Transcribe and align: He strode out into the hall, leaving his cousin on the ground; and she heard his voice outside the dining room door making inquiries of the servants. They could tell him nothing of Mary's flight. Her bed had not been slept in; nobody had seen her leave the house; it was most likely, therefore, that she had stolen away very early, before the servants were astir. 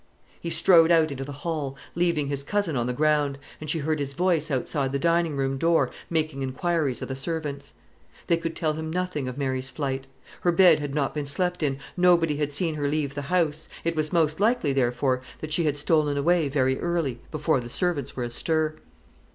He 0.39 0.49
strode 0.49 0.89
out 0.89 1.11
into 1.11 1.23
the 1.23 1.31
hall, 1.45 1.77
leaving 1.93 2.25
his 2.27 2.41
cousin 2.41 2.75
on 2.75 2.87
the 2.87 2.91
ground; 2.91 3.37
and 3.59 3.69
she 3.69 3.77
heard 3.77 3.99
his 3.99 4.15
voice 4.15 4.49
outside 4.49 4.93
the 4.93 4.97
dining 4.97 5.37
room 5.37 5.59
door 5.59 5.91
making 6.09 6.41
inquiries 6.41 7.03
of 7.03 7.07
the 7.07 7.15
servants. 7.15 7.73
They 8.25 8.37
could 8.37 8.55
tell 8.55 8.73
him 8.73 8.89
nothing 8.89 9.27
of 9.27 9.37
Mary's 9.37 9.69
flight. 9.69 10.07
Her 10.39 10.51
bed 10.51 10.79
had 10.79 10.95
not 10.95 11.13
been 11.13 11.27
slept 11.27 11.61
in; 11.61 11.77
nobody 11.95 12.37
had 12.37 12.51
seen 12.51 12.73
her 12.73 12.87
leave 12.87 13.13
the 13.13 13.21
house; 13.29 13.69
it 13.83 13.95
was 13.95 14.11
most 14.11 14.39
likely, 14.39 14.73
therefore, 14.73 15.21
that 15.39 15.53
she 15.53 15.65
had 15.65 15.77
stolen 15.77 16.17
away 16.17 16.49
very 16.49 16.79
early, 16.79 17.19
before 17.29 17.59
the 17.59 17.69
servants 17.69 18.15
were 18.15 18.23
astir. 18.23 18.77